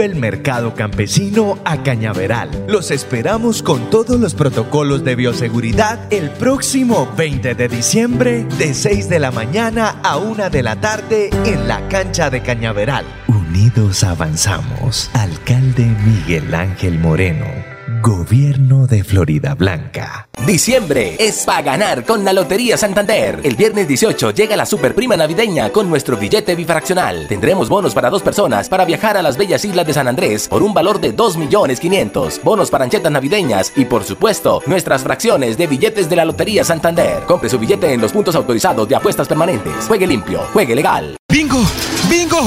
El 0.00 0.14
mercado 0.14 0.74
campesino 0.74 1.58
a 1.64 1.82
Cañaveral. 1.82 2.66
Los 2.68 2.90
esperamos 2.92 3.62
con 3.62 3.90
todos 3.90 4.20
los 4.20 4.34
protocolos 4.34 5.02
de 5.02 5.16
bioseguridad 5.16 6.12
el 6.12 6.30
próximo 6.30 7.12
20 7.16 7.54
de 7.54 7.68
diciembre 7.68 8.44
de 8.58 8.74
6 8.74 9.08
de 9.08 9.18
la 9.18 9.32
mañana 9.32 9.96
a 10.04 10.18
1 10.18 10.50
de 10.50 10.62
la 10.62 10.80
tarde 10.80 11.30
en 11.44 11.66
la 11.66 11.88
cancha 11.88 12.30
de 12.30 12.42
Cañaveral. 12.42 13.04
Unidos 13.26 14.04
avanzamos. 14.04 15.10
Alcalde 15.14 15.84
Miguel 16.04 16.54
Ángel 16.54 16.98
Moreno. 17.00 17.67
Gobierno 18.02 18.86
de 18.86 19.02
Florida 19.02 19.54
Blanca. 19.54 20.28
Diciembre 20.46 21.16
es 21.18 21.44
para 21.44 21.62
ganar 21.62 22.04
con 22.04 22.24
la 22.24 22.32
Lotería 22.32 22.76
Santander. 22.76 23.40
El 23.42 23.56
viernes 23.56 23.88
18 23.88 24.30
llega 24.30 24.56
la 24.56 24.66
super 24.66 24.94
prima 24.94 25.16
navideña 25.16 25.70
con 25.70 25.88
nuestro 25.88 26.16
billete 26.16 26.54
bifraccional. 26.54 27.26
Tendremos 27.28 27.68
bonos 27.68 27.94
para 27.94 28.10
dos 28.10 28.22
personas 28.22 28.68
para 28.68 28.84
viajar 28.84 29.16
a 29.16 29.22
las 29.22 29.36
bellas 29.36 29.64
islas 29.64 29.86
de 29.86 29.94
San 29.94 30.06
Andrés 30.06 30.48
por 30.48 30.62
un 30.62 30.74
valor 30.74 31.00
de 31.00 31.12
2 31.12 31.36
millones 31.38 31.80
500. 31.80 32.40
Bonos 32.44 32.70
para 32.70 32.84
anchetas 32.84 33.10
navideñas 33.10 33.72
y 33.74 33.84
por 33.84 34.04
supuesto 34.04 34.62
nuestras 34.66 35.02
fracciones 35.02 35.58
de 35.58 35.66
billetes 35.66 36.08
de 36.08 36.16
la 36.16 36.24
Lotería 36.24 36.64
Santander. 36.64 37.24
Compre 37.26 37.48
su 37.48 37.58
billete 37.58 37.92
en 37.92 38.00
los 38.00 38.12
puntos 38.12 38.34
autorizados 38.34 38.88
de 38.88 38.96
apuestas 38.96 39.28
permanentes. 39.28 39.86
Juegue 39.86 40.06
limpio, 40.06 40.40
juegue 40.52 40.74
legal. 40.74 41.16
¡Bingo! 41.30 41.62
¡Bingo! 42.08 42.40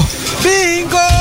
¡Bingo! 0.44 1.21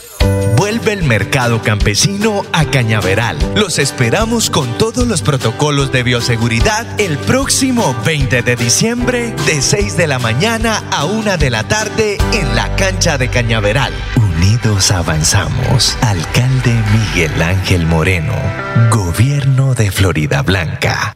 Vuelve 0.55 0.93
el 0.93 1.03
mercado 1.03 1.61
campesino 1.61 2.43
a 2.53 2.65
Cañaveral. 2.65 3.37
Los 3.55 3.79
esperamos 3.79 4.49
con 4.49 4.77
todos 4.77 5.07
los 5.07 5.21
protocolos 5.21 5.91
de 5.91 6.03
bioseguridad 6.03 6.87
el 6.99 7.17
próximo 7.17 7.95
20 8.05 8.41
de 8.41 8.55
diciembre 8.55 9.35
de 9.45 9.61
6 9.61 9.97
de 9.97 10.07
la 10.07 10.19
mañana 10.19 10.83
a 10.91 11.05
1 11.05 11.37
de 11.37 11.49
la 11.49 11.67
tarde 11.67 12.17
en 12.33 12.55
la 12.55 12.75
cancha 12.75 13.17
de 13.17 13.29
Cañaveral. 13.29 13.93
Unidos 14.15 14.91
avanzamos. 14.91 15.97
Alcalde 16.01 16.73
Miguel 16.93 17.41
Ángel 17.41 17.85
Moreno. 17.85 18.33
Gobierno 18.91 19.73
de 19.73 19.91
Florida 19.91 20.41
Blanca. 20.41 21.15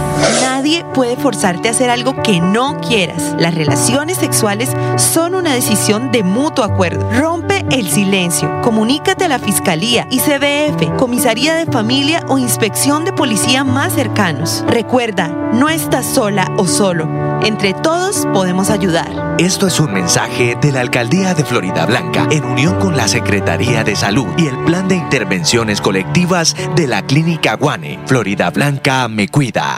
Nadie 0.41 0.85
puede 0.93 1.15
forzarte 1.15 1.67
a 1.67 1.71
hacer 1.71 1.89
algo 1.89 2.21
que 2.21 2.39
no 2.39 2.79
quieras. 2.79 3.35
Las 3.39 3.55
relaciones 3.55 4.17
sexuales 4.17 4.69
son 4.97 5.35
una 5.35 5.53
decisión 5.53 6.11
de 6.11 6.23
mutuo 6.23 6.63
acuerdo. 6.63 7.09
Rompe 7.11 7.65
el 7.71 7.89
silencio. 7.89 8.61
Comunícate 8.61 9.25
a 9.25 9.29
la 9.29 9.39
Fiscalía, 9.39 10.07
ICBF, 10.09 10.97
Comisaría 10.97 11.55
de 11.55 11.65
Familia 11.65 12.23
o 12.27 12.37
Inspección 12.37 13.05
de 13.05 13.13
Policía 13.13 13.63
más 13.63 13.93
cercanos. 13.93 14.63
Recuerda, 14.67 15.27
no 15.27 15.69
estás 15.69 16.05
sola 16.05 16.51
o 16.57 16.67
solo. 16.67 17.30
Entre 17.43 17.73
todos 17.73 18.27
podemos 18.33 18.69
ayudar. 18.69 19.35
Esto 19.39 19.65
es 19.65 19.79
un 19.79 19.91
mensaje 19.91 20.55
de 20.61 20.71
la 20.71 20.81
Alcaldía 20.81 21.33
de 21.33 21.43
Florida 21.43 21.87
Blanca 21.87 22.27
en 22.29 22.45
unión 22.45 22.79
con 22.79 22.95
la 22.95 23.07
Secretaría 23.07 23.83
de 23.83 23.95
Salud 23.95 24.27
y 24.37 24.45
el 24.45 24.57
Plan 24.65 24.87
de 24.87 24.95
Intervenciones 24.95 25.81
Colectivas 25.81 26.55
de 26.75 26.85
la 26.85 27.01
Clínica 27.05 27.55
Guane. 27.55 27.99
Florida 28.05 28.51
Blanca 28.51 29.07
me 29.07 29.27
cuida. 29.27 29.77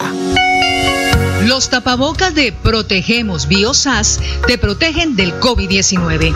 Los 1.45 1.69
tapabocas 1.69 2.35
de 2.35 2.51
Protegemos 2.51 3.47
Biosas 3.47 4.19
te 4.47 4.57
protegen 4.57 5.15
del 5.15 5.39
COVID-19. 5.39 6.35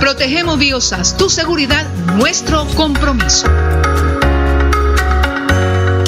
Protegemos 0.00 0.58
Biosas, 0.58 1.14
tu 1.18 1.28
seguridad, 1.28 1.86
nuestro 2.16 2.64
compromiso. 2.68 3.46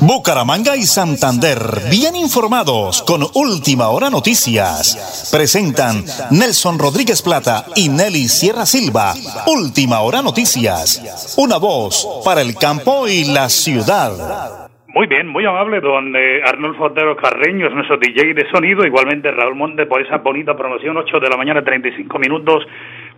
Bucaramanga 0.00 0.76
y 0.76 0.82
Santander, 0.82 1.58
bien 1.88 2.16
informados 2.16 3.02
con 3.02 3.22
Última 3.34 3.88
Hora 3.88 4.10
Noticias. 4.10 5.30
Presentan 5.32 6.04
Nelson 6.30 6.78
Rodríguez 6.78 7.22
Plata 7.22 7.64
y 7.76 7.88
Nelly 7.88 8.26
Sierra 8.26 8.66
Silva. 8.66 9.14
Última 9.46 10.00
Hora 10.00 10.20
Noticias. 10.20 11.36
Una 11.38 11.58
voz 11.58 12.22
para 12.24 12.42
el 12.42 12.56
campo 12.56 13.06
y 13.06 13.32
la 13.32 13.48
ciudad. 13.48 14.68
Muy 14.88 15.06
bien, 15.06 15.28
muy 15.28 15.44
amable, 15.44 15.80
don 15.80 16.14
eh, 16.14 16.40
Arnulfo 16.44 16.84
Otero 16.84 17.16
Carreño, 17.16 17.66
es 17.66 17.74
nuestro 17.74 17.96
DJ 17.96 18.34
de 18.34 18.48
sonido, 18.50 18.84
igualmente 18.84 19.30
Raúl 19.32 19.56
Monte 19.56 19.86
por 19.86 20.00
esa 20.00 20.18
bonita 20.18 20.56
promoción, 20.56 20.96
8 20.96 21.18
de 21.18 21.28
la 21.28 21.36
mañana, 21.36 21.64
35 21.64 22.16
minutos, 22.20 22.64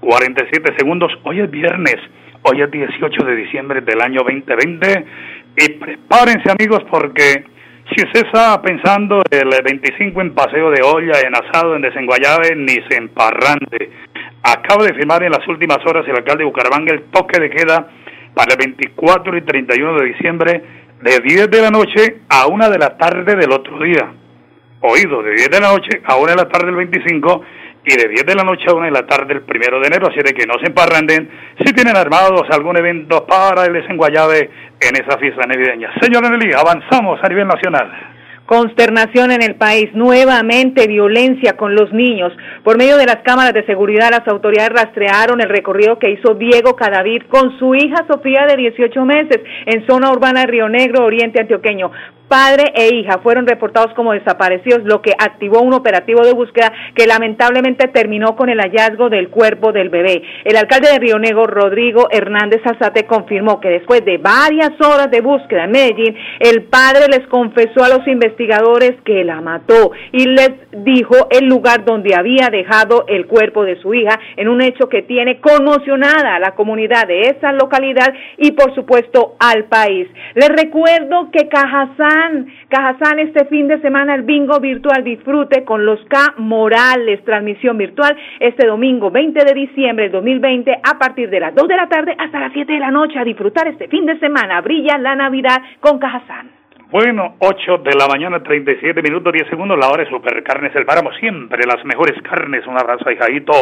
47 0.01 0.75
segundos. 0.79 1.13
Hoy 1.25 1.41
es 1.41 1.51
viernes, 1.51 1.97
hoy 2.43 2.63
es 2.63 2.71
18 2.71 3.25
de 3.25 3.37
diciembre 3.37 3.81
del 3.83 4.01
año 4.01 4.21
2020 4.23 5.07
y 5.57 5.69
prepárense 5.75 6.51
amigos 6.51 6.85
porque 6.91 7.45
si 7.95 8.05
usted 8.05 8.27
está 8.27 8.61
pensando 8.61 9.23
el 9.31 9.51
25 9.63 10.21
en 10.21 10.35
paseo 10.35 10.71
de 10.71 10.83
olla, 10.83 11.21
en 11.21 11.35
asado, 11.35 11.77
en 11.77 11.83
desenguayabe, 11.83 12.57
ni 12.57 12.75
se. 12.89 12.97
Acaba 14.43 14.85
de 14.85 14.95
firmar 14.95 15.23
en 15.23 15.33
las 15.33 15.47
últimas 15.49 15.79
horas 15.87 16.05
el 16.07 16.17
alcalde 16.17 16.43
de 16.43 16.51
Bucaramanga 16.51 16.93
el 16.93 17.05
toque 17.05 17.41
de 17.41 17.51
queda 17.51 17.89
para 18.35 18.53
el 18.53 18.59
24 18.59 19.37
y 19.37 19.43
31 19.43 19.99
de 19.99 20.07
diciembre 20.07 20.63
de 21.01 21.21
10 21.21 21.51
de 21.51 21.63
la 21.63 21.71
noche 21.71 22.19
a 22.29 22.47
1 22.47 22.71
de 22.71 22.79
la 22.79 22.97
tarde 22.97 23.35
del 23.37 23.53
otro 23.53 23.79
día. 23.79 24.13
Oído, 24.81 25.23
de 25.23 25.33
10 25.33 25.51
de 25.51 25.61
la 25.61 25.71
noche 25.71 26.01
a 26.05 26.17
1 26.17 26.27
de 26.27 26.37
la 26.37 26.49
tarde 26.49 26.67
del 26.67 26.77
25 26.77 27.43
y 27.87 27.97
de 27.97 28.09
10 28.09 28.27
de 28.27 28.35
la 28.35 28.43
noche 28.43 28.65
a 28.69 28.75
1 28.75 28.85
de 28.87 28.91
la 28.91 29.07
tarde 29.07 29.33
el 29.33 29.43
primero 29.43 29.79
de 29.81 29.87
enero, 29.87 30.09
así 30.09 30.19
de 30.19 30.35
que 30.35 30.45
no 30.45 30.55
se 30.59 30.67
emparranden 30.67 31.31
si 31.65 31.73
tienen 31.73 31.97
armados 31.97 32.43
algún 32.51 32.77
evento 32.77 33.25
para 33.25 33.65
el 33.65 33.73
desenguayabe 33.73 34.51
en 34.81 34.97
esa 34.97 35.17
fiesta 35.19 35.47
navideña. 35.47 35.95
Señor 36.01 36.29
Nelly, 36.29 36.53
avanzamos 36.53 37.21
a 37.23 37.29
nivel 37.29 37.47
nacional. 37.47 38.16
Consternación 38.47 39.33
en 39.33 39.43
el 39.43 39.57
país, 39.57 39.91
nuevamente 39.93 40.87
violencia 40.87 41.57
con 41.57 41.75
los 41.75 41.93
niños. 41.93 42.33
Por 42.63 42.79
medio 42.79 42.97
de 42.97 43.07
las 43.07 43.17
cámaras 43.25 43.53
de 43.53 43.67
seguridad, 43.67 44.11
las 44.11 44.27
autoridades 44.29 44.71
rastrearon 44.71 45.41
el 45.41 45.49
recorrido 45.49 45.99
que 45.99 46.11
hizo 46.11 46.35
Diego 46.35 46.77
Cadavid 46.77 47.23
con 47.29 47.59
su 47.59 47.75
hija 47.75 48.07
Sofía 48.07 48.47
de 48.49 48.57
18 48.57 49.05
meses 49.05 49.41
en 49.67 49.85
zona 49.89 50.13
urbana 50.13 50.41
de 50.41 50.47
Río 50.47 50.69
Negro, 50.69 51.05
Oriente 51.05 51.41
Antioqueño. 51.41 51.91
Padre 52.29 52.73
e 52.75 52.93
hija 52.93 53.19
fueron 53.23 53.47
reportados 53.47 53.95
como 53.95 54.13
desaparecidos, 54.13 54.83
lo 54.83 55.01
que 55.01 55.13
activó 55.17 55.61
un 55.61 55.75
operativo 55.75 56.23
de 56.23 56.33
búsqueda 56.33 56.73
que 56.95 57.07
lamentablemente 57.07 57.87
terminó 57.89 58.35
con 58.35 58.49
el 58.49 58.59
hallazgo 58.59 59.09
del 59.09 59.29
cuerpo 59.29 59.71
del 59.71 59.91
bebé. 59.91 60.23
El 60.45 60.57
alcalde 60.57 60.91
de 60.91 60.99
Río 60.99 61.21
Negro, 61.21 61.47
Rodrigo 61.47 62.09
Hernández 62.11 62.63
Azate, 62.65 63.07
confirmó 63.07 63.61
que 63.61 63.69
después 63.69 64.05
de 64.05 64.19
varias 64.19 64.73
horas 64.81 65.09
de 65.11 65.21
búsqueda 65.21 65.65
en 65.65 65.71
Medellín, 65.71 66.17
el 66.41 66.65
padre 66.65 67.07
les 67.09 67.29
confesó 67.29 67.85
a 67.85 67.91
los 67.91 68.07
investigadores 68.09 68.36
que 69.05 69.25
la 69.25 69.41
mató 69.41 69.93
y 70.13 70.25
les 70.27 70.51
dijo 70.85 71.29
el 71.31 71.47
lugar 71.47 71.85
donde 71.85 72.15
había 72.15 72.49
dejado 72.51 73.05
el 73.09 73.27
cuerpo 73.27 73.65
de 73.65 73.81
su 73.81 73.95
hija 73.95 74.19
en 74.37 74.49
un 74.49 74.61
hecho 74.61 74.89
que 74.89 75.03
tiene 75.03 75.41
conmocionada 75.41 76.37
a 76.37 76.39
la 76.39 76.53
comunidad 76.53 77.07
de 77.09 77.23
esa 77.23 77.53
localidad 77.53 78.13
y 78.37 78.53
por 78.53 78.75
supuesto 78.75 79.37
al 79.41 79.65
país. 79.65 80.09
Les 80.35 80.49
recuerdo 80.49 81.31
que 81.33 81.49
Cajazán 81.49 82.47
Cajazán. 82.69 83.19
este 83.19 83.47
fin 83.47 83.69
de 83.69 83.81
semana 83.81 84.15
el 84.15 84.23
bingo 84.23 84.61
virtual 84.61 85.03
disfrute 85.03 85.65
con 85.65 85.85
los 85.87 86.01
K 86.07 86.35
Morales, 86.39 87.25
transmisión 87.25 87.79
virtual 87.79 88.17
este 88.41 88.67
domingo 88.67 89.11
20 89.11 89.45
de 89.45 89.55
diciembre 89.55 90.05
del 90.05 90.13
2020 90.13 90.81
a 90.83 90.99
partir 90.99 91.31
de 91.31 91.41
las 91.41 91.55
2 91.55 91.69
de 91.69 91.77
la 91.77 91.89
tarde 91.89 92.15
hasta 92.19 92.41
las 92.41 92.53
7 92.53 92.73
de 92.73 92.81
la 92.81 92.91
noche 92.91 93.19
a 93.19 93.25
disfrutar 93.25 93.69
este 93.69 93.89
fin 93.89 94.07
de 94.07 94.19
semana. 94.19 94.61
Brilla 94.61 94.99
la 94.99 95.15
Navidad 95.15 95.63
con 95.81 95.99
Cajazán. 95.99 96.66
Bueno, 96.97 97.35
8 97.41 97.83
de 97.85 97.95
la 97.95 98.09
mañana, 98.09 98.43
37 98.43 99.03
minutos, 99.03 99.31
10 99.31 99.51
segundos, 99.51 99.79
la 99.79 99.91
hora 99.91 100.05
de 100.05 100.09
Supercarnes 100.09 100.75
El 100.75 100.87
Páramo, 100.87 101.11
siempre 101.21 101.67
las 101.67 101.85
mejores 101.85 102.15
carnes, 102.23 102.67
un 102.67 102.73
abrazo 102.79 103.05
a 103.11 103.15
Jaito. 103.15 103.53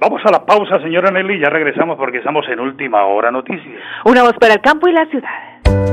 Vamos 0.00 0.20
a 0.24 0.32
la 0.32 0.44
pausa, 0.44 0.82
señora 0.82 1.12
Nelly, 1.12 1.38
ya 1.38 1.50
regresamos 1.50 1.96
porque 1.96 2.18
estamos 2.18 2.44
en 2.48 2.58
Última 2.58 3.04
Hora 3.04 3.30
Noticias. 3.30 3.80
Una 4.06 4.24
voz 4.24 4.34
para 4.40 4.54
el 4.54 4.60
campo 4.60 4.88
y 4.88 4.92
la 4.92 5.06
ciudad. 5.06 5.30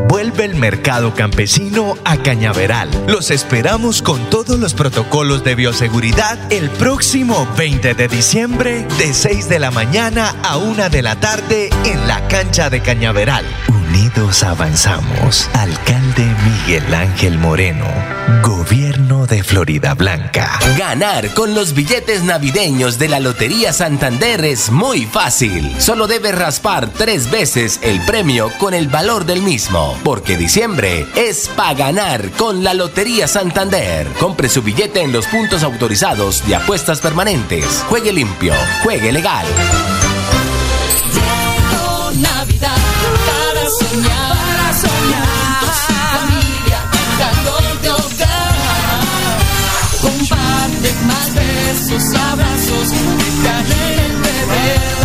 Vuelve 0.09 0.45
el 0.45 0.55
mercado 0.55 1.13
campesino 1.13 1.93
a 2.03 2.17
Cañaveral. 2.23 2.89
Los 3.07 3.29
esperamos 3.29 4.01
con 4.01 4.27
todos 4.31 4.59
los 4.59 4.73
protocolos 4.73 5.43
de 5.43 5.53
bioseguridad 5.53 6.51
el 6.51 6.71
próximo 6.79 7.47
20 7.59 7.93
de 7.93 8.07
diciembre 8.07 8.87
de 8.97 9.13
6 9.13 9.49
de 9.49 9.59
la 9.59 9.69
mañana 9.69 10.31
a 10.43 10.57
1 10.57 10.89
de 10.89 11.03
la 11.03 11.19
tarde 11.19 11.69
en 11.85 12.07
la 12.07 12.27
cancha 12.27 12.71
de 12.71 12.81
Cañaveral. 12.81 13.45
Unidos 13.95 14.43
avanzamos. 14.43 15.49
Alcalde 15.53 16.29
Miguel 16.43 16.93
Ángel 16.93 17.39
Moreno. 17.39 17.85
Gobierno 18.43 19.25
de 19.25 19.41
Florida 19.41 19.93
Blanca. 19.93 20.59
Ganar 20.77 21.33
con 21.33 21.55
los 21.55 21.73
billetes 21.73 22.21
navideños 22.21 22.99
de 22.99 23.07
la 23.07 23.21
Lotería 23.21 23.71
Santander 23.71 24.43
es 24.43 24.69
muy 24.69 25.05
fácil. 25.05 25.79
Solo 25.79 26.07
debe 26.07 26.33
raspar 26.33 26.89
tres 26.89 27.31
veces 27.31 27.79
el 27.83 28.01
premio 28.05 28.51
con 28.57 28.73
el 28.73 28.89
valor 28.89 29.23
del 29.23 29.41
mismo. 29.41 29.97
Porque 30.03 30.35
diciembre 30.35 31.07
es 31.15 31.47
para 31.55 31.73
ganar 31.73 32.31
con 32.31 32.65
la 32.65 32.73
Lotería 32.73 33.29
Santander. 33.29 34.07
Compre 34.19 34.49
su 34.49 34.61
billete 34.61 35.03
en 35.03 35.13
los 35.13 35.25
puntos 35.27 35.63
autorizados 35.63 36.45
de 36.45 36.55
apuestas 36.55 36.99
permanentes. 36.99 37.85
Juegue 37.87 38.11
limpio, 38.11 38.53
juegue 38.83 39.13
legal. 39.13 39.45
Para 43.65 43.71
soñar, 43.71 44.29
para 44.29 44.73
soñar. 44.73 45.65
familia, 46.19 46.79
de 47.81 47.89
hogar. 47.91 48.35
Más 51.07 51.33
besos, 51.33 52.13
abrazos, 52.15 52.89
te 53.43 53.49
alegren 53.49 54.21
de 54.21 55.04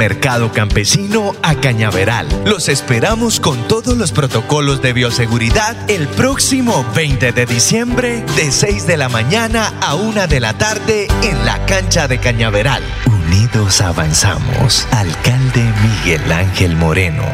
Mercado 0.00 0.50
campesino 0.50 1.34
a 1.42 1.56
Cañaveral. 1.56 2.26
Los 2.46 2.70
esperamos 2.70 3.38
con 3.38 3.68
todos 3.68 3.98
los 3.98 4.12
protocolos 4.12 4.80
de 4.80 4.94
bioseguridad 4.94 5.76
el 5.90 6.08
próximo 6.08 6.86
20 6.94 7.32
de 7.32 7.44
diciembre 7.44 8.24
de 8.34 8.50
6 8.50 8.86
de 8.86 8.96
la 8.96 9.10
mañana 9.10 9.74
a 9.82 9.96
1 9.96 10.26
de 10.26 10.40
la 10.40 10.56
tarde 10.56 11.06
en 11.22 11.44
la 11.44 11.66
cancha 11.66 12.08
de 12.08 12.16
Cañaveral. 12.16 12.82
Unidos 13.04 13.82
avanzamos. 13.82 14.88
Alcalde 14.90 15.70
Miguel 15.82 16.32
Ángel 16.32 16.76
Moreno. 16.76 17.24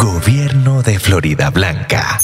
Gobierno 0.00 0.82
de 0.82 0.98
Florida 0.98 1.50
Blanca. 1.50 2.18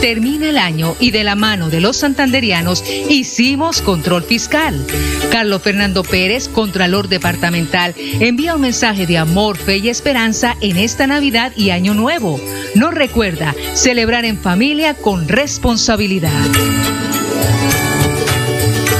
Termina 0.00 0.48
el 0.48 0.58
año 0.58 0.94
y 1.00 1.10
de 1.10 1.24
la 1.24 1.34
mano 1.34 1.70
de 1.70 1.80
los 1.80 1.96
santanderianos 1.96 2.84
hicimos 3.08 3.82
control 3.82 4.22
fiscal. 4.22 4.86
Carlos 5.32 5.60
Fernando 5.62 6.04
Pérez, 6.04 6.48
Contralor 6.48 7.08
Departamental, 7.08 7.94
envía 8.20 8.54
un 8.54 8.60
mensaje 8.60 9.06
de 9.06 9.18
amor, 9.18 9.56
fe 9.56 9.78
y 9.78 9.88
esperanza 9.88 10.56
en 10.60 10.76
esta 10.76 11.06
Navidad 11.08 11.52
y 11.56 11.70
Año 11.70 11.94
Nuevo. 11.94 12.40
Nos 12.76 12.94
recuerda 12.94 13.54
celebrar 13.74 14.24
en 14.24 14.38
familia 14.38 14.94
con 14.94 15.26
responsabilidad. 15.26 16.46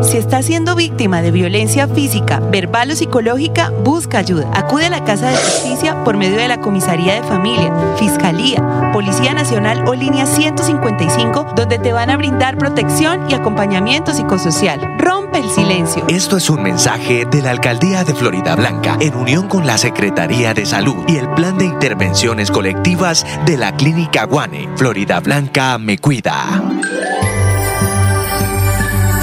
Si 0.00 0.16
estás 0.16 0.46
siendo 0.46 0.74
víctima 0.74 1.22
de 1.22 1.30
violencia 1.30 1.86
física, 1.86 2.40
verbal 2.40 2.90
o 2.90 2.96
psicológica, 2.96 3.70
busca 3.84 4.18
ayuda. 4.18 4.50
Acude 4.54 4.86
a 4.86 4.90
la 4.90 5.04
Casa 5.04 5.28
de 5.28 5.36
Justicia 5.36 6.02
por 6.04 6.16
medio 6.16 6.36
de 6.36 6.48
la 6.48 6.60
Comisaría 6.60 7.14
de 7.14 7.22
Familia, 7.22 7.72
Fiscalía, 7.98 8.90
Policía 8.92 9.34
Nacional 9.34 9.86
o 9.86 9.94
Línea 9.94 10.26
155, 10.26 11.52
donde 11.56 11.78
te 11.78 11.92
van 11.92 12.10
a 12.10 12.16
brindar 12.16 12.58
protección 12.58 13.30
y 13.30 13.34
acompañamiento 13.34 14.12
psicosocial. 14.12 14.80
Rompe 14.98 15.38
el 15.38 15.50
silencio. 15.50 16.04
Esto 16.08 16.36
es 16.36 16.50
un 16.50 16.62
mensaje 16.62 17.24
de 17.24 17.42
la 17.42 17.50
Alcaldía 17.50 18.04
de 18.04 18.14
Florida 18.14 18.56
Blanca 18.56 18.96
en 19.00 19.14
unión 19.14 19.48
con 19.48 19.66
la 19.66 19.78
Secretaría 19.78 20.54
de 20.54 20.66
Salud 20.66 21.04
y 21.08 21.16
el 21.16 21.28
Plan 21.30 21.58
de 21.58 21.66
Intervenciones 21.66 22.50
Colectivas 22.50 23.26
de 23.46 23.56
la 23.56 23.76
Clínica 23.76 24.24
Guane. 24.24 24.68
Florida 24.76 25.20
Blanca 25.20 25.78
me 25.78 25.98
cuida. 25.98 26.62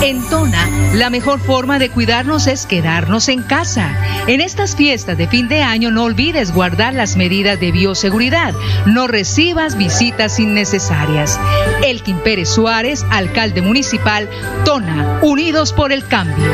En 0.01 0.25
Tona, 0.29 0.69
la 0.93 1.09
mejor 1.09 1.41
forma 1.41 1.77
de 1.77 1.89
cuidarnos 1.89 2.47
es 2.47 2.65
quedarnos 2.65 3.27
en 3.27 3.43
casa. 3.43 3.97
En 4.27 4.39
estas 4.39 4.75
fiestas 4.75 5.17
de 5.17 5.27
fin 5.27 5.49
de 5.49 5.61
año 5.61 5.91
no 5.91 6.05
olvides 6.05 6.53
guardar 6.53 6.93
las 6.93 7.17
medidas 7.17 7.59
de 7.59 7.73
bioseguridad. 7.73 8.53
No 8.85 9.07
recibas 9.07 9.77
visitas 9.77 10.39
innecesarias. 10.39 11.37
Elkin 11.83 12.19
Pérez 12.19 12.47
Suárez, 12.47 13.05
alcalde 13.09 13.61
municipal, 13.61 14.29
Tona, 14.63 15.19
Unidos 15.21 15.73
por 15.73 15.91
el 15.91 16.05
Cambio. 16.05 16.47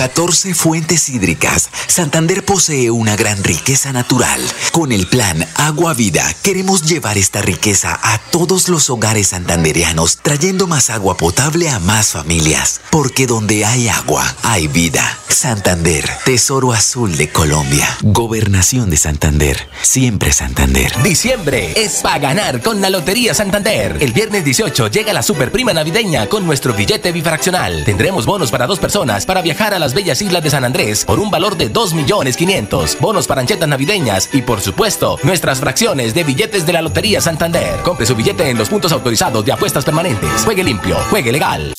Con 0.00 0.08
14 0.08 0.54
fuentes 0.54 1.10
hídricas, 1.10 1.68
Santander 1.86 2.42
posee 2.42 2.90
una 2.90 3.16
gran 3.16 3.44
riqueza 3.44 3.92
natural. 3.92 4.40
Con 4.72 4.92
el 4.92 5.06
plan 5.06 5.46
Agua 5.56 5.92
Vida, 5.92 6.24
queremos 6.42 6.84
llevar 6.84 7.18
esta 7.18 7.42
riqueza 7.42 8.00
a 8.02 8.16
todos 8.16 8.70
los 8.70 8.88
hogares 8.88 9.28
santanderianos, 9.28 10.16
trayendo 10.22 10.66
más 10.66 10.88
agua 10.88 11.18
potable 11.18 11.68
a 11.68 11.80
más 11.80 12.12
familias. 12.12 12.80
Porque 12.88 13.26
donde 13.26 13.66
hay 13.66 13.88
agua, 13.88 14.24
hay 14.42 14.68
vida. 14.68 15.18
Santander, 15.32 16.04
Tesoro 16.24 16.72
Azul 16.72 17.16
de 17.16 17.30
Colombia. 17.30 17.86
Gobernación 18.02 18.90
de 18.90 18.96
Santander, 18.96 19.68
siempre 19.80 20.32
Santander. 20.32 20.92
Diciembre 21.02 21.72
es 21.76 22.00
para 22.00 22.18
ganar 22.18 22.60
con 22.60 22.80
la 22.80 22.90
Lotería 22.90 23.32
Santander. 23.32 23.96
El 24.00 24.12
viernes 24.12 24.44
18 24.44 24.88
llega 24.88 25.12
la 25.12 25.22
super 25.22 25.52
prima 25.52 25.72
navideña 25.72 26.26
con 26.26 26.44
nuestro 26.44 26.74
billete 26.74 27.12
bifraccional. 27.12 27.84
Tendremos 27.84 28.26
bonos 28.26 28.50
para 28.50 28.66
dos 28.66 28.78
personas 28.78 29.24
para 29.24 29.40
viajar 29.40 29.72
a 29.72 29.78
las 29.78 29.94
bellas 29.94 30.20
islas 30.20 30.42
de 30.42 30.50
San 30.50 30.64
Andrés 30.64 31.04
por 31.04 31.20
un 31.20 31.30
valor 31.30 31.56
de 31.56 31.68
2 31.68 31.94
millones 31.94 32.36
500. 32.36 32.98
Bonos 33.00 33.26
para 33.26 33.40
anchetas 33.40 33.68
navideñas 33.68 34.28
y 34.32 34.42
por 34.42 34.60
supuesto 34.60 35.18
nuestras 35.22 35.60
fracciones 35.60 36.12
de 36.12 36.24
billetes 36.24 36.66
de 36.66 36.72
la 36.72 36.82
Lotería 36.82 37.20
Santander. 37.20 37.80
Compre 37.82 38.06
su 38.06 38.16
billete 38.16 38.50
en 38.50 38.58
los 38.58 38.68
puntos 38.68 38.92
autorizados 38.92 39.44
de 39.44 39.52
apuestas 39.52 39.84
permanentes. 39.84 40.42
Juegue 40.44 40.64
limpio, 40.64 40.96
juegue 41.08 41.32
legal. 41.32 41.74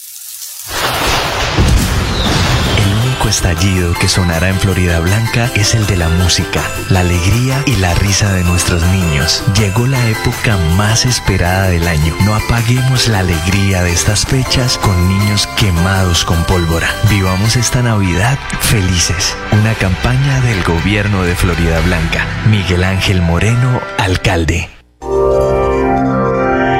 Estallido 3.31 3.93
que 3.93 4.09
sonará 4.09 4.49
en 4.49 4.59
Florida 4.59 4.99
Blanca 4.99 5.49
es 5.55 5.73
el 5.73 5.87
de 5.87 5.95
la 5.95 6.09
música, 6.09 6.69
la 6.89 6.99
alegría 6.99 7.63
y 7.65 7.77
la 7.77 7.93
risa 7.93 8.33
de 8.33 8.43
nuestros 8.43 8.83
niños. 8.87 9.41
Llegó 9.57 9.87
la 9.87 10.05
época 10.09 10.57
más 10.75 11.05
esperada 11.05 11.69
del 11.69 11.87
año. 11.87 12.13
No 12.25 12.35
apaguemos 12.35 13.07
la 13.07 13.19
alegría 13.19 13.83
de 13.83 13.93
estas 13.93 14.25
fechas 14.25 14.77
con 14.77 15.07
niños 15.07 15.47
quemados 15.57 16.25
con 16.25 16.43
pólvora. 16.43 16.93
Vivamos 17.09 17.55
esta 17.55 17.81
Navidad 17.81 18.37
felices. 18.59 19.33
Una 19.53 19.75
campaña 19.75 20.41
del 20.41 20.61
gobierno 20.63 21.23
de 21.23 21.33
Florida 21.33 21.79
Blanca. 21.79 22.27
Miguel 22.49 22.83
Ángel 22.83 23.21
Moreno, 23.21 23.81
alcalde. 23.97 24.69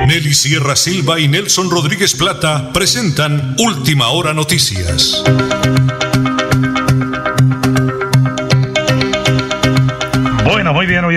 Nelly 0.05 0.33
Sierra 0.33 0.75
Silva 0.75 1.17
y 1.17 1.29
Nelson 1.29 1.71
Rodríguez 1.71 2.13
Plata 2.13 2.73
presentan 2.73 3.55
Última 3.57 4.09
Hora 4.09 4.33
Noticias. 4.33 5.23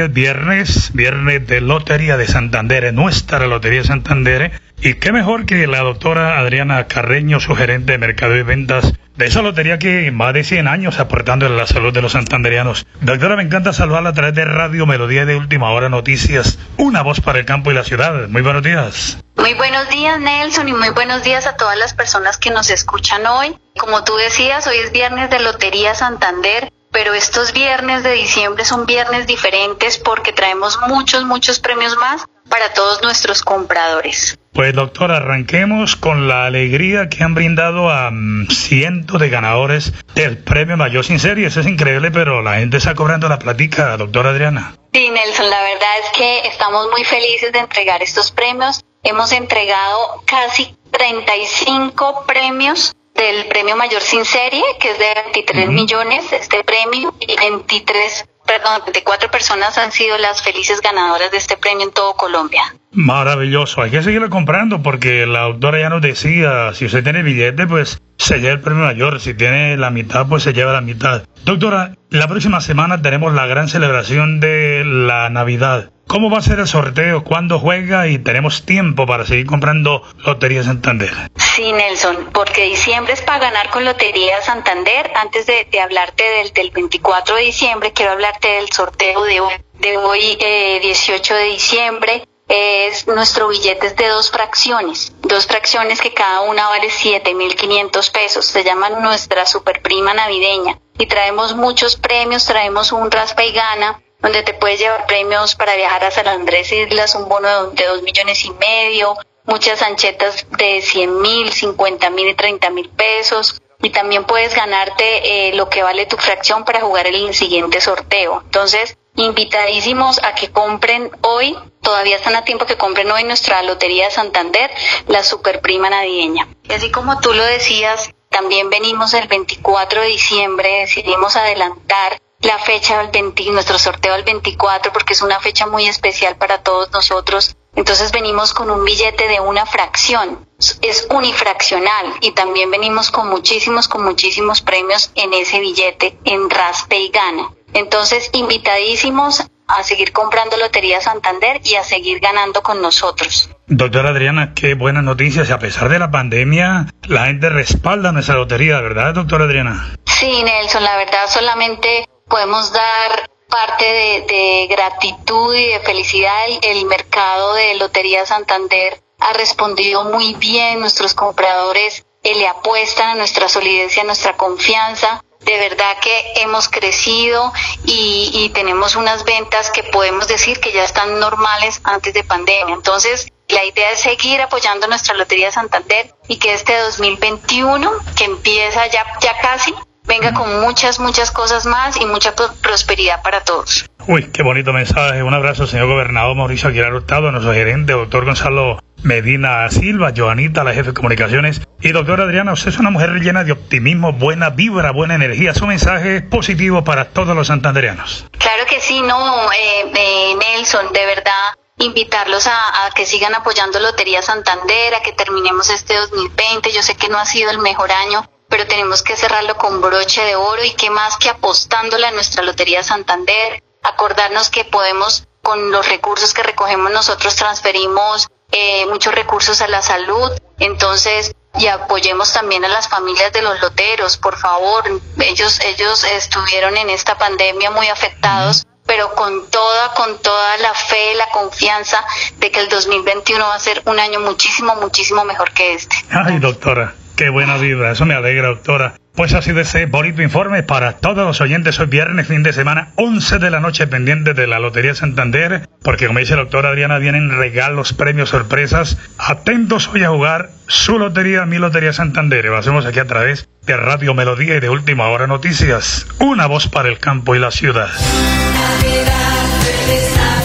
Es 0.04 0.12
viernes, 0.12 0.90
viernes 0.92 1.46
de 1.46 1.60
Lotería 1.60 2.16
de 2.16 2.26
Santander, 2.26 2.92
nuestra 2.92 3.46
Lotería 3.46 3.80
de 3.80 3.86
Santander. 3.86 4.60
Y 4.80 4.94
qué 4.94 5.12
mejor 5.12 5.46
que 5.46 5.66
la 5.66 5.80
doctora 5.80 6.38
Adriana 6.38 6.86
Carreño, 6.86 7.40
su 7.40 7.54
gerente 7.54 7.92
de 7.92 7.98
mercado 7.98 8.36
y 8.36 8.42
ventas 8.42 8.92
de 9.16 9.26
esa 9.26 9.42
lotería 9.42 9.78
que 9.78 10.10
más 10.10 10.34
de 10.34 10.44
100 10.44 10.66
años 10.68 10.98
aportando 10.98 11.46
a 11.46 11.48
la 11.48 11.66
salud 11.66 11.92
de 11.92 12.02
los 12.02 12.12
santanderianos. 12.12 12.84
Doctora, 13.00 13.36
me 13.36 13.44
encanta 13.44 13.72
saludarla 13.72 14.10
a 14.10 14.12
través 14.12 14.34
de 14.34 14.44
Radio 14.44 14.86
Melodía 14.86 15.24
de 15.24 15.36
Última 15.36 15.70
Hora 15.70 15.88
Noticias, 15.88 16.58
una 16.76 17.02
voz 17.02 17.20
para 17.20 17.38
el 17.38 17.46
campo 17.46 17.70
y 17.70 17.74
la 17.74 17.84
ciudad. 17.84 18.28
Muy 18.28 18.42
buenos 18.42 18.62
días. 18.62 19.18
Muy 19.36 19.54
buenos 19.54 19.88
días 19.88 20.20
Nelson 20.20 20.68
y 20.68 20.74
muy 20.74 20.90
buenos 20.90 21.22
días 21.22 21.46
a 21.46 21.56
todas 21.56 21.78
las 21.78 21.94
personas 21.94 22.36
que 22.36 22.50
nos 22.50 22.70
escuchan 22.70 23.26
hoy. 23.26 23.56
Como 23.78 24.04
tú 24.04 24.16
decías, 24.16 24.66
hoy 24.66 24.76
es 24.84 24.92
viernes 24.92 25.30
de 25.30 25.40
Lotería 25.40 25.94
Santander, 25.94 26.70
pero 26.94 27.12
estos 27.12 27.52
viernes 27.52 28.04
de 28.04 28.12
diciembre 28.12 28.64
son 28.64 28.86
viernes 28.86 29.26
diferentes 29.26 29.98
porque 29.98 30.32
traemos 30.32 30.78
muchos, 30.86 31.24
muchos 31.24 31.58
premios 31.58 31.96
más 31.96 32.24
para 32.48 32.72
todos 32.72 33.02
nuestros 33.02 33.42
compradores. 33.42 34.38
Pues 34.52 34.72
doctor, 34.74 35.10
arranquemos 35.10 35.96
con 35.96 36.28
la 36.28 36.46
alegría 36.46 37.08
que 37.08 37.24
han 37.24 37.34
brindado 37.34 37.90
a 37.90 38.12
mm, 38.12 38.46
cientos 38.48 39.20
de 39.20 39.28
ganadores 39.28 39.92
del 40.14 40.38
premio 40.38 40.76
Mayor 40.76 41.04
Sin 41.04 41.18
Serie. 41.18 41.48
Eso 41.48 41.60
es 41.60 41.66
increíble, 41.66 42.12
pero 42.12 42.42
la 42.42 42.58
gente 42.58 42.76
está 42.76 42.94
cobrando 42.94 43.28
la 43.28 43.40
platica, 43.40 43.96
doctora 43.96 44.30
Adriana. 44.30 44.76
Sí, 44.92 45.10
Nelson, 45.10 45.50
la 45.50 45.62
verdad 45.62 45.98
es 46.04 46.16
que 46.16 46.48
estamos 46.48 46.88
muy 46.92 47.02
felices 47.02 47.52
de 47.52 47.58
entregar 47.58 48.04
estos 48.04 48.30
premios. 48.30 48.84
Hemos 49.02 49.32
entregado 49.32 50.22
casi 50.26 50.76
35 50.92 52.24
premios 52.24 52.94
del 53.14 53.46
premio 53.46 53.76
mayor 53.76 54.02
sin 54.02 54.24
serie, 54.24 54.62
que 54.80 54.90
es 54.90 54.98
de 54.98 55.06
23 55.32 55.68
millones, 55.70 56.32
este 56.32 56.64
premio, 56.64 57.14
y 57.20 57.36
23, 57.36 58.28
perdón, 58.44 58.82
24 58.86 59.30
personas 59.30 59.78
han 59.78 59.92
sido 59.92 60.18
las 60.18 60.42
felices 60.42 60.80
ganadoras 60.80 61.30
de 61.30 61.38
este 61.38 61.56
premio 61.56 61.86
en 61.86 61.92
todo 61.92 62.14
Colombia. 62.14 62.62
Maravilloso, 62.92 63.82
hay 63.82 63.90
que 63.90 64.02
seguirlo 64.02 64.30
comprando 64.30 64.82
porque 64.82 65.26
la 65.26 65.42
doctora 65.42 65.80
ya 65.80 65.88
nos 65.88 66.02
decía, 66.02 66.72
si 66.74 66.86
usted 66.86 67.02
tiene 67.02 67.22
billete, 67.22 67.66
pues 67.66 67.98
se 68.18 68.38
lleva 68.38 68.54
el 68.54 68.60
premio 68.60 68.84
mayor, 68.84 69.20
si 69.20 69.34
tiene 69.34 69.76
la 69.76 69.90
mitad, 69.90 70.26
pues 70.28 70.42
se 70.42 70.52
lleva 70.52 70.72
la 70.72 70.80
mitad. 70.80 71.22
Doctora, 71.44 71.94
la 72.10 72.28
próxima 72.28 72.60
semana 72.60 73.02
tenemos 73.02 73.32
la 73.34 73.46
gran 73.46 73.68
celebración 73.68 74.40
de 74.40 74.82
la 74.84 75.28
Navidad. 75.30 75.90
¿Cómo 76.06 76.30
va 76.30 76.38
a 76.38 76.42
ser 76.42 76.60
el 76.60 76.68
sorteo? 76.68 77.24
¿Cuándo 77.24 77.58
juega? 77.58 78.06
Y 78.06 78.18
tenemos 78.18 78.64
tiempo 78.64 79.06
para 79.06 79.24
seguir 79.24 79.46
comprando 79.46 80.02
Lotería 80.18 80.62
Santander. 80.62 81.10
Sí, 81.36 81.72
Nelson, 81.72 82.30
porque 82.32 82.64
diciembre 82.64 83.14
es 83.14 83.22
para 83.22 83.38
ganar 83.38 83.70
con 83.70 83.84
Lotería 83.84 84.40
Santander. 84.42 85.10
Antes 85.16 85.46
de, 85.46 85.66
hablarte 85.80 86.22
del, 86.22 86.52
del 86.52 86.70
24 86.70 87.36
de 87.36 87.42
diciembre, 87.42 87.92
quiero 87.92 88.12
hablarte 88.12 88.48
del 88.48 88.70
sorteo 88.70 89.24
de 89.24 89.40
hoy, 89.40 89.54
de 89.80 89.96
hoy 89.96 90.38
eh, 90.40 90.78
18 90.82 91.34
de 91.34 91.44
diciembre. 91.44 92.28
Es 92.46 93.06
nuestro 93.06 93.48
billete 93.48 93.86
es 93.86 93.96
de 93.96 94.06
dos 94.06 94.30
fracciones, 94.30 95.14
dos 95.22 95.46
fracciones 95.46 96.02
que 96.02 96.12
cada 96.12 96.42
una 96.42 96.68
vale 96.68 96.88
7.500 96.88 98.12
pesos. 98.12 98.44
Se 98.44 98.62
llama 98.62 98.90
nuestra 98.90 99.46
super 99.46 99.80
prima 99.80 100.12
navideña. 100.12 100.78
Y 100.98 101.06
traemos 101.06 101.56
muchos 101.56 101.96
premios, 101.96 102.44
traemos 102.44 102.92
un 102.92 103.10
raspa 103.10 103.44
y 103.44 103.52
gana, 103.52 104.00
donde 104.24 104.42
te 104.42 104.54
puedes 104.54 104.80
llevar 104.80 105.04
premios 105.04 105.54
para 105.54 105.76
viajar 105.76 106.02
a 106.02 106.10
San 106.10 106.26
Andrés 106.26 106.72
Islas, 106.72 107.14
un 107.14 107.28
bono 107.28 107.66
de 107.72 107.84
dos 107.84 108.00
millones 108.00 108.42
y 108.46 108.50
medio, 108.52 109.18
muchas 109.44 109.82
anchetas 109.82 110.46
de 110.56 110.80
100 110.80 111.20
mil, 111.20 111.52
50 111.52 112.08
mil 112.08 112.28
y 112.28 112.34
30 112.34 112.70
mil 112.70 112.88
pesos. 112.88 113.60
Y 113.82 113.90
también 113.90 114.24
puedes 114.24 114.54
ganarte 114.54 115.48
eh, 115.48 115.54
lo 115.54 115.68
que 115.68 115.82
vale 115.82 116.06
tu 116.06 116.16
fracción 116.16 116.64
para 116.64 116.80
jugar 116.80 117.06
el 117.06 117.34
siguiente 117.34 117.82
sorteo. 117.82 118.40
Entonces, 118.46 118.96
invitadísimos 119.14 120.18
a 120.24 120.34
que 120.34 120.50
compren 120.50 121.10
hoy, 121.20 121.54
todavía 121.82 122.16
están 122.16 122.34
a 122.34 122.44
tiempo 122.44 122.64
que 122.64 122.78
compren 122.78 123.10
hoy 123.10 123.24
nuestra 123.24 123.62
Lotería 123.62 124.06
de 124.06 124.10
Santander, 124.10 124.70
la 125.06 125.22
super 125.22 125.60
prima 125.60 125.90
navideña. 125.90 126.48
Y 126.62 126.72
así 126.72 126.90
como 126.90 127.20
tú 127.20 127.34
lo 127.34 127.44
decías, 127.44 128.08
también 128.30 128.70
venimos 128.70 129.12
el 129.12 129.28
24 129.28 130.00
de 130.00 130.08
diciembre, 130.08 130.80
decidimos 130.80 131.36
adelantar 131.36 132.18
la 132.44 132.58
fecha 132.58 132.98
del 132.98 133.10
20, 133.10 133.50
nuestro 133.50 133.78
sorteo 133.78 134.14
al 134.14 134.24
24 134.24 134.92
porque 134.92 135.14
es 135.14 135.22
una 135.22 135.40
fecha 135.40 135.66
muy 135.66 135.86
especial 135.86 136.36
para 136.36 136.58
todos 136.62 136.90
nosotros 136.92 137.56
Entonces 137.76 138.12
venimos 138.12 138.54
con 138.54 138.70
un 138.70 138.84
billete 138.84 139.26
de 139.28 139.40
una 139.40 139.66
fracción, 139.66 140.46
es 140.80 141.08
unifraccional 141.10 142.06
y 142.20 142.30
también 142.32 142.70
venimos 142.70 143.10
con 143.10 143.28
muchísimos, 143.28 143.88
con 143.88 144.04
muchísimos 144.04 144.62
premios 144.62 145.10
en 145.16 145.34
ese 145.34 145.58
billete 145.58 146.16
en 146.24 146.48
Raspe 146.50 146.98
y 146.98 147.08
Gana. 147.08 147.50
Entonces, 147.72 148.30
invitadísimos 148.32 149.44
a 149.66 149.82
seguir 149.82 150.12
comprando 150.12 150.56
Lotería 150.56 151.00
Santander 151.00 151.60
y 151.64 151.74
a 151.74 151.82
seguir 151.82 152.20
ganando 152.20 152.62
con 152.62 152.80
nosotros. 152.80 153.50
Doctora 153.66 154.10
Adriana, 154.10 154.52
qué 154.54 154.74
buenas 154.74 155.02
noticias. 155.02 155.50
A 155.50 155.58
pesar 155.58 155.88
de 155.88 155.98
la 155.98 156.10
pandemia, 156.10 156.86
la 157.08 157.26
gente 157.26 157.48
respalda 157.48 158.12
nuestra 158.12 158.36
lotería, 158.36 158.80
¿verdad, 158.80 159.14
doctora 159.14 159.46
Adriana? 159.46 159.96
Sí, 160.04 160.42
Nelson, 160.44 160.84
la 160.84 160.96
verdad 160.96 161.24
solamente 161.28 162.06
podemos 162.28 162.72
dar 162.72 163.30
parte 163.48 163.84
de, 164.28 164.66
gratitud 164.68 165.54
y 165.54 165.66
de 165.68 165.80
felicidad. 165.80 166.46
El, 166.62 166.86
mercado 166.86 167.54
de 167.54 167.74
Lotería 167.74 168.26
Santander 168.26 169.00
ha 169.20 169.32
respondido 169.32 170.04
muy 170.04 170.34
bien. 170.34 170.80
Nuestros 170.80 171.14
compradores 171.14 172.04
eh, 172.22 172.34
le 172.34 172.48
apuestan 172.48 173.10
a 173.10 173.14
nuestra 173.14 173.48
solidez 173.48 173.96
y 173.96 174.00
a 174.00 174.04
nuestra 174.04 174.36
confianza 174.36 175.22
de 175.44 175.58
verdad 175.58 175.98
que 176.00 176.32
hemos 176.36 176.68
crecido 176.70 177.52
y, 177.84 178.30
y, 178.32 178.48
tenemos 178.50 178.96
unas 178.96 179.24
ventas 179.24 179.70
que 179.70 179.82
podemos 179.82 180.26
decir 180.26 180.58
que 180.58 180.72
ya 180.72 180.84
están 180.84 181.20
normales 181.20 181.82
antes 181.84 182.14
de 182.14 182.24
pandemia. 182.24 182.74
Entonces, 182.74 183.28
la 183.48 183.64
idea 183.64 183.90
es 183.90 184.00
seguir 184.00 184.40
apoyando 184.40 184.86
nuestra 184.86 185.14
Lotería 185.14 185.52
Santander 185.52 186.14
y 186.28 186.38
que 186.38 186.54
este 186.54 186.78
2021, 186.78 187.92
que 188.16 188.24
empieza 188.24 188.86
ya, 188.86 189.04
ya 189.20 189.38
casi, 189.40 189.74
venga 190.06 190.32
con 190.32 190.60
muchas, 190.60 190.98
muchas 191.00 191.30
cosas 191.30 191.66
más 191.66 192.00
y 192.00 192.06
mucha 192.06 192.34
prosperidad 192.62 193.22
para 193.22 193.42
todos. 193.42 193.86
Uy, 194.06 194.24
qué 194.32 194.42
bonito 194.42 194.72
mensaje. 194.72 195.22
Un 195.22 195.34
abrazo, 195.34 195.66
señor 195.66 195.86
gobernador 195.86 196.36
Mauricio 196.36 196.68
Aguilar 196.68 196.94
Hurtado, 196.94 197.30
nuestro 197.30 197.52
gerente, 197.52 197.92
doctor 197.92 198.24
Gonzalo 198.24 198.78
Medina 199.02 199.68
Silva, 199.70 200.12
Joanita, 200.16 200.64
la 200.64 200.72
jefe 200.72 200.88
de 200.88 200.94
comunicaciones. 200.94 201.60
Y 201.80 201.92
doctora 201.92 202.24
Adriana, 202.24 202.52
usted 202.52 202.70
es 202.70 202.78
una 202.78 202.90
mujer 202.90 203.10
llena 203.20 203.44
de 203.44 203.52
optimismo, 203.52 204.12
buena 204.12 204.50
vibra, 204.50 204.92
buena 204.92 205.14
energía. 205.14 205.54
Su 205.54 205.66
mensaje 205.66 206.22
positivo 206.22 206.84
para 206.84 207.10
todos 207.10 207.36
los 207.36 207.48
santandereanos. 207.48 208.26
Claro 208.38 208.64
que 208.66 208.80
sí, 208.80 209.02
no, 209.02 209.52
eh, 209.52 209.92
eh, 209.94 210.34
Nelson, 210.36 210.92
de 210.92 211.06
verdad 211.06 211.32
invitarlos 211.78 212.46
a, 212.46 212.86
a, 212.86 212.90
que 212.92 213.04
sigan 213.04 213.34
apoyando 213.34 213.80
Lotería 213.80 214.22
Santander, 214.22 214.94
a 214.94 215.02
que 215.02 215.12
terminemos 215.12 215.68
este 215.70 215.96
2020. 215.96 216.72
Yo 216.72 216.82
sé 216.82 216.96
que 216.96 217.08
no 217.08 217.18
ha 217.18 217.26
sido 217.26 217.50
el 217.50 217.58
mejor 217.58 217.90
año, 217.90 218.24
pero 218.48 218.66
tenemos 218.66 219.02
que 219.02 219.16
cerrarlo 219.16 219.56
con 219.56 219.80
broche 219.80 220.22
de 220.24 220.36
oro 220.36 220.62
y 220.64 220.72
qué 220.74 220.90
más 220.90 221.16
que 221.16 221.28
apostándole 221.28 222.06
a 222.06 222.12
nuestra 222.12 222.42
Lotería 222.42 222.82
Santander, 222.82 223.62
acordarnos 223.82 224.50
que 224.50 224.64
podemos, 224.64 225.26
con 225.42 225.70
los 225.70 225.88
recursos 225.88 226.32
que 226.32 226.42
recogemos 226.42 226.90
nosotros, 226.90 227.36
transferimos 227.36 228.28
eh, 228.52 228.86
muchos 228.86 229.14
recursos 229.14 229.60
a 229.60 229.68
la 229.68 229.82
salud, 229.82 230.30
entonces 230.58 231.34
y 231.56 231.68
apoyemos 231.68 232.32
también 232.32 232.64
a 232.64 232.68
las 232.68 232.88
familias 232.88 233.32
de 233.32 233.42
los 233.42 233.60
loteros, 233.60 234.16
por 234.16 234.36
favor. 234.36 234.84
Ellos, 235.20 235.60
ellos 235.60 236.04
estuvieron 236.04 236.76
en 236.76 236.90
esta 236.90 237.16
pandemia 237.16 237.70
muy 237.70 237.86
afectados, 237.88 238.66
pero 238.86 239.14
con 239.14 239.48
toda, 239.50 239.94
con 239.94 240.18
toda 240.20 240.56
la 240.58 240.74
fe, 240.74 241.14
la 241.14 241.28
confianza 241.30 242.04
de 242.38 242.50
que 242.50 242.60
el 242.60 242.68
2021 242.68 243.44
va 243.44 243.54
a 243.54 243.60
ser 243.60 243.82
un 243.86 244.00
año 244.00 244.20
muchísimo, 244.20 244.74
muchísimo 244.76 245.24
mejor 245.24 245.52
que 245.52 245.74
este. 245.74 245.96
Ay, 246.10 246.38
doctora, 246.38 246.94
qué 247.16 247.28
buena 247.28 247.56
vibra, 247.56 247.92
eso 247.92 248.06
me 248.06 248.14
alegra, 248.14 248.48
doctora. 248.48 248.94
Pues 249.14 249.32
así 249.32 249.52
de 249.52 249.62
ese 249.62 249.86
bonito 249.86 250.22
informe 250.22 250.64
para 250.64 250.94
todos 250.94 251.24
los 251.24 251.40
oyentes. 251.40 251.78
Hoy 251.78 251.86
viernes, 251.86 252.26
fin 252.26 252.42
de 252.42 252.52
semana, 252.52 252.88
11 252.96 253.38
de 253.38 253.50
la 253.50 253.60
noche, 253.60 253.86
pendiente 253.86 254.34
de 254.34 254.48
la 254.48 254.58
Lotería 254.58 254.92
Santander. 254.96 255.68
Porque 255.82 256.08
como 256.08 256.18
dice 256.18 256.32
el 256.32 256.40
doctor 256.40 256.66
Adriana, 256.66 256.98
vienen 256.98 257.30
regalos, 257.30 257.92
premios, 257.92 258.30
sorpresas. 258.30 258.98
Atentos 259.16 259.88
hoy 259.88 260.02
a 260.02 260.08
jugar 260.08 260.50
su 260.66 260.98
lotería, 260.98 261.46
mi 261.46 261.58
Lotería 261.58 261.92
Santander. 261.92 262.44
Lo 262.46 262.56
hacemos 262.56 262.86
aquí 262.86 262.98
a 262.98 263.06
través 263.06 263.48
de 263.64 263.76
Radio 263.76 264.14
Melodía 264.14 264.56
y 264.56 264.60
de 264.60 264.68
Última 264.68 265.06
Hora 265.06 265.28
Noticias. 265.28 266.08
Una 266.18 266.46
voz 266.46 266.66
para 266.66 266.88
el 266.88 266.98
campo 266.98 267.36
y 267.36 267.38
la 267.38 267.52
ciudad. 267.52 267.90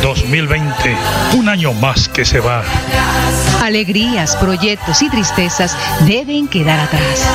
2020, 0.02 0.96
un 1.38 1.50
año 1.50 1.74
más 1.74 2.08
que 2.10 2.26
se 2.26 2.40
va. 2.40 2.64
Alegrías, 3.62 4.36
proyectos 4.38 5.02
y 5.02 5.10
tristezas 5.10 5.76
deben 6.08 6.48
quedar 6.48 6.80
atrás. 6.80 7.28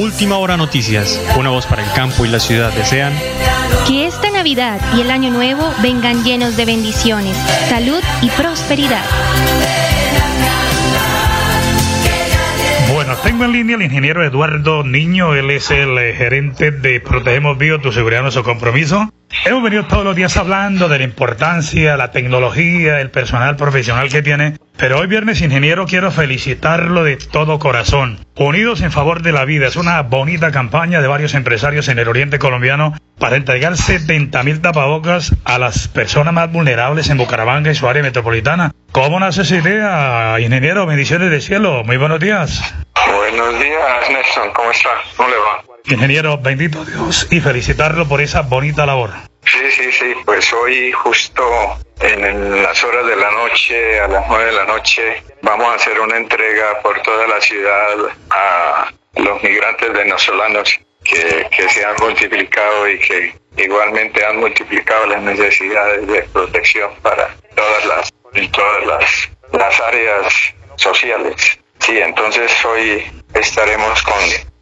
Última 0.00 0.38
hora 0.38 0.56
noticias, 0.56 1.20
una 1.36 1.50
voz 1.50 1.66
para 1.66 1.84
el 1.84 1.92
campo 1.92 2.24
y 2.24 2.28
la 2.28 2.40
ciudad 2.40 2.72
desean 2.72 3.12
que 3.86 4.06
esta 4.06 4.30
Navidad 4.30 4.80
y 4.96 5.00
el 5.00 5.10
Año 5.10 5.30
Nuevo 5.30 5.72
vengan 5.82 6.24
llenos 6.24 6.56
de 6.56 6.64
bendiciones, 6.64 7.36
salud 7.68 8.02
y 8.20 8.28
prosperidad. 8.30 9.04
Tengo 13.22 13.44
en 13.44 13.52
línea 13.52 13.76
al 13.76 13.82
ingeniero 13.82 14.24
Eduardo 14.24 14.84
Niño, 14.84 15.34
él 15.34 15.50
es 15.50 15.70
el 15.70 15.98
eh, 15.98 16.14
gerente 16.14 16.70
de 16.70 17.00
Protegemos 17.00 17.58
Bio, 17.58 17.80
tu 17.80 17.92
seguridad, 17.92 18.22
nuestro 18.22 18.44
compromiso. 18.44 19.12
Hemos 19.44 19.62
venido 19.62 19.84
todos 19.84 20.04
los 20.04 20.16
días 20.16 20.36
hablando 20.36 20.88
de 20.88 20.98
la 20.98 21.04
importancia, 21.04 21.96
la 21.96 22.10
tecnología, 22.10 23.00
el 23.00 23.10
personal 23.10 23.56
profesional 23.56 24.08
que 24.08 24.22
tiene, 24.22 24.56
pero 24.76 24.98
hoy 24.98 25.06
viernes, 25.06 25.42
ingeniero, 25.42 25.86
quiero 25.86 26.10
felicitarlo 26.10 27.04
de 27.04 27.16
todo 27.16 27.58
corazón. 27.58 28.20
Unidos 28.36 28.80
en 28.80 28.92
favor 28.92 29.22
de 29.22 29.32
la 29.32 29.44
vida 29.44 29.66
es 29.66 29.76
una 29.76 30.00
bonita 30.02 30.50
campaña 30.52 31.02
de 31.02 31.08
varios 31.08 31.34
empresarios 31.34 31.88
en 31.88 31.98
el 31.98 32.08
oriente 32.08 32.38
colombiano 32.38 32.94
para 33.18 33.36
entregar 33.36 33.76
70 33.76 34.42
mil 34.44 34.60
tapabocas 34.60 35.34
a 35.44 35.58
las 35.58 35.88
personas 35.88 36.32
más 36.32 36.50
vulnerables 36.50 37.10
en 37.10 37.18
Bucaramanga 37.18 37.70
y 37.70 37.74
su 37.74 37.88
área 37.88 38.02
metropolitana. 38.02 38.72
¿Cómo 38.98 39.20
nace 39.20 39.42
esa 39.42 39.54
idea, 39.54 40.40
ingeniero? 40.40 40.84
Bendiciones 40.84 41.30
de 41.30 41.40
cielo. 41.40 41.84
Muy 41.84 41.96
buenos 41.98 42.18
días. 42.18 42.74
Buenos 43.06 43.60
días, 43.60 44.10
Nelson. 44.10 44.52
¿Cómo 44.52 44.72
está? 44.72 44.90
¿Cómo 45.16 45.28
le 45.28 45.36
va? 45.36 45.62
Ingeniero, 45.84 46.36
bendito 46.38 46.84
Dios 46.84 47.28
y 47.30 47.40
felicitarlo 47.40 48.08
por 48.08 48.20
esa 48.20 48.42
bonita 48.42 48.84
labor. 48.86 49.10
Sí, 49.44 49.70
sí, 49.70 49.92
sí, 49.92 50.14
pues 50.24 50.52
hoy 50.52 50.90
justo 50.90 51.44
en 52.00 52.60
las 52.60 52.82
horas 52.82 53.06
de 53.06 53.14
la 53.14 53.30
noche, 53.30 54.00
a 54.00 54.08
las 54.08 54.24
nueve 54.26 54.46
de 54.46 54.52
la 54.52 54.64
noche, 54.64 55.22
vamos 55.42 55.68
a 55.68 55.74
hacer 55.74 56.00
una 56.00 56.16
entrega 56.16 56.82
por 56.82 57.00
toda 57.02 57.28
la 57.28 57.40
ciudad 57.40 57.94
a 58.30 58.92
los 59.14 59.42
migrantes 59.44 59.92
venezolanos 59.92 60.76
que, 61.04 61.46
que 61.56 61.68
se 61.68 61.84
han 61.84 61.94
multiplicado 62.00 62.88
y 62.88 62.98
que 62.98 63.32
igualmente 63.58 64.26
han 64.26 64.40
multiplicado 64.40 65.06
las 65.06 65.22
necesidades 65.22 66.04
de 66.04 66.22
protección 66.32 66.90
para 67.00 67.28
todas 67.54 67.84
las, 67.86 68.12
todas 68.52 68.86
las, 68.86 69.28
las 69.52 69.80
áreas 69.80 70.34
sociales. 70.76 71.58
Sí, 71.80 71.98
entonces 71.98 72.52
hoy 72.64 73.04
estaremos 73.34 74.02
con 74.02 74.14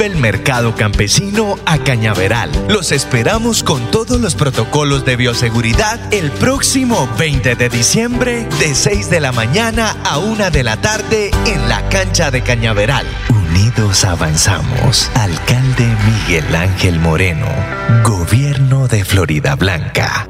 El 0.00 0.16
mercado 0.16 0.74
campesino 0.74 1.56
a 1.66 1.76
Cañaveral. 1.76 2.50
Los 2.68 2.90
esperamos 2.90 3.62
con 3.62 3.90
todos 3.90 4.18
los 4.18 4.34
protocolos 4.34 5.04
de 5.04 5.16
bioseguridad 5.16 6.00
el 6.10 6.30
próximo 6.30 7.06
20 7.18 7.54
de 7.54 7.68
diciembre 7.68 8.48
de 8.60 8.74
6 8.74 9.10
de 9.10 9.20
la 9.20 9.32
mañana 9.32 9.94
a 10.04 10.16
1 10.16 10.50
de 10.50 10.62
la 10.64 10.78
tarde 10.80 11.30
en 11.44 11.68
la 11.68 11.86
cancha 11.90 12.30
de 12.30 12.40
Cañaveral. 12.40 13.06
Unidos 13.28 14.06
avanzamos. 14.06 15.10
Alcalde 15.14 15.94
Miguel 16.06 16.56
Ángel 16.56 16.98
Moreno. 16.98 17.48
Gobierno 18.02 18.88
de 18.88 19.04
Florida 19.04 19.54
Blanca. 19.54 20.29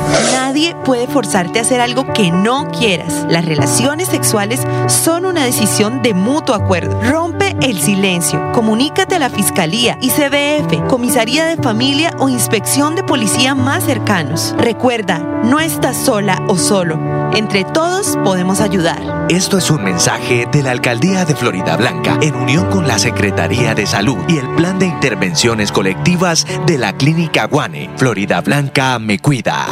Nadie 0.33 0.75
puede 0.85 1.07
forzarte 1.07 1.59
a 1.59 1.61
hacer 1.61 1.81
algo 1.81 2.11
que 2.13 2.31
no 2.31 2.69
quieras. 2.71 3.25
Las 3.29 3.45
relaciones 3.45 4.09
sexuales 4.09 4.61
son 4.87 5.25
una 5.25 5.45
decisión 5.45 6.01
de 6.01 6.13
mutuo 6.13 6.55
acuerdo. 6.55 6.99
Rompe 7.01 7.40
el 7.61 7.79
silencio. 7.79 8.51
Comunícate 8.53 9.15
a 9.15 9.19
la 9.19 9.29
Fiscalía, 9.29 9.97
ICBF, 10.01 10.87
Comisaría 10.87 11.45
de 11.45 11.57
Familia 11.57 12.15
o 12.19 12.29
Inspección 12.29 12.95
de 12.95 13.03
Policía 13.03 13.55
más 13.55 13.83
cercanos. 13.83 14.55
Recuerda, 14.57 15.19
no 15.43 15.59
estás 15.59 15.97
sola 15.97 16.41
o 16.47 16.57
solo. 16.57 16.99
Entre 17.33 17.63
todos 17.63 18.17
podemos 18.23 18.59
ayudar. 18.59 19.27
Esto 19.29 19.57
es 19.57 19.71
un 19.71 19.83
mensaje 19.83 20.47
de 20.51 20.63
la 20.63 20.71
Alcaldía 20.71 21.23
de 21.23 21.35
Florida 21.35 21.77
Blanca 21.77 22.17
en 22.21 22.35
unión 22.35 22.69
con 22.69 22.87
la 22.87 22.99
Secretaría 22.99 23.73
de 23.73 23.85
Salud 23.85 24.17
y 24.27 24.37
el 24.37 24.49
Plan 24.55 24.79
de 24.79 24.87
Intervenciones 24.87 25.71
Colectivas 25.71 26.45
de 26.65 26.77
la 26.77 26.93
Clínica 26.93 27.45
Guane. 27.45 27.89
Florida 27.95 28.41
Blanca 28.41 28.99
me 28.99 29.19
cuida. 29.19 29.67